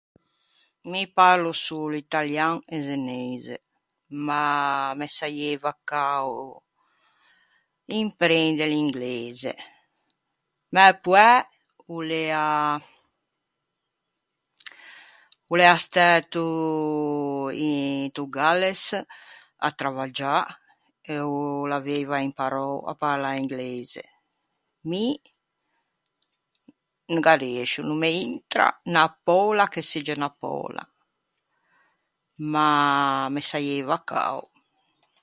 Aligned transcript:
Mi 0.91 1.01
parlo 1.17 1.49
solo 1.65 1.95
italian 2.05 2.55
e 2.75 2.75
zeneise, 2.87 3.55
ma 4.25 4.43
me 4.99 5.07
saieiva 5.17 5.71
cao 5.91 6.35
imprende 8.03 8.63
l'ingleise. 8.71 9.51
Mæ 10.73 10.85
poæ 11.03 11.29
o 11.93 11.97
l'ea, 12.09 12.45
o 15.51 15.53
l'ea 15.59 15.75
stæto 15.85 16.45
into 17.77 18.23
Galles 18.35 18.83
à 19.67 19.69
travaggiâ 19.79 20.35
e 21.13 21.13
o 21.33 21.35
l'aveiva 21.69 22.17
imparou 22.29 22.75
à 22.91 22.93
parlâ 23.03 23.29
ingleise. 23.41 24.03
Mi 24.89 25.03
no 27.13 27.19
gh'arriëscio. 27.25 27.81
No 27.85 27.93
me 28.01 28.09
intra 28.25 28.65
unna 28.87 29.03
poula 29.25 29.63
che 29.73 29.81
segge 29.89 30.13
unna 30.17 30.29
poula, 30.41 30.83
ma 32.53 32.65
me 33.33 33.41
saieiva 33.49 33.97
cao. 34.09 34.39